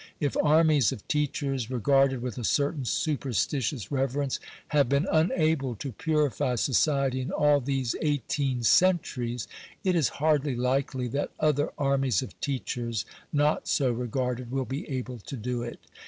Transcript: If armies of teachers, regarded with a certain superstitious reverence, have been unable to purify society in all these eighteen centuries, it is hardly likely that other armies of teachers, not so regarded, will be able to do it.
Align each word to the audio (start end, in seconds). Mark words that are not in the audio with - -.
If 0.19 0.35
armies 0.41 0.91
of 0.91 1.07
teachers, 1.07 1.69
regarded 1.69 2.23
with 2.23 2.39
a 2.39 2.43
certain 2.43 2.85
superstitious 2.85 3.91
reverence, 3.91 4.39
have 4.69 4.89
been 4.89 5.05
unable 5.11 5.75
to 5.75 5.91
purify 5.91 6.55
society 6.55 7.21
in 7.21 7.29
all 7.31 7.59
these 7.59 7.93
eighteen 8.01 8.63
centuries, 8.63 9.47
it 9.83 9.95
is 9.95 10.09
hardly 10.17 10.55
likely 10.55 11.07
that 11.09 11.29
other 11.39 11.71
armies 11.77 12.23
of 12.23 12.31
teachers, 12.41 13.05
not 13.31 13.67
so 13.67 13.91
regarded, 13.91 14.49
will 14.49 14.65
be 14.65 14.89
able 14.89 15.19
to 15.19 15.37
do 15.37 15.61
it. 15.61 15.79